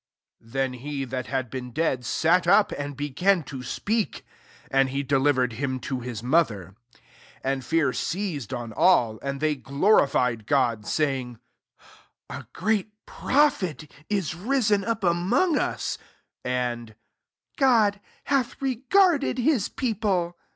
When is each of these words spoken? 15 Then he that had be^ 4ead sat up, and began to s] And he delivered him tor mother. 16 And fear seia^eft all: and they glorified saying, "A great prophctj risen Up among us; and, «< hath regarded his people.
15 0.41 0.51
Then 0.51 0.73
he 0.79 1.05
that 1.05 1.27
had 1.27 1.51
be^ 1.51 1.71
4ead 1.71 2.03
sat 2.03 2.47
up, 2.47 2.71
and 2.71 2.97
began 2.97 3.43
to 3.43 3.59
s] 3.61 3.79
And 4.71 4.89
he 4.89 5.03
delivered 5.03 5.53
him 5.53 5.79
tor 5.79 6.01
mother. 6.23 6.73
16 6.91 7.03
And 7.43 7.63
fear 7.63 7.91
seia^eft 7.91 8.73
all: 8.75 9.19
and 9.21 9.39
they 9.39 9.53
glorified 9.53 10.47
saying, 10.87 11.37
"A 12.31 12.47
great 12.51 12.93
prophctj 13.05 14.33
risen 14.43 14.83
Up 14.83 15.03
among 15.03 15.59
us; 15.59 15.99
and, 16.43 16.95
«< 17.25 17.59
hath 17.59 18.59
regarded 18.59 19.37
his 19.37 19.69
people. 19.69 20.35